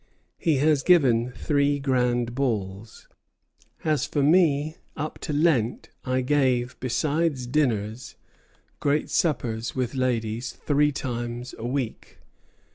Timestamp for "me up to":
4.23-5.31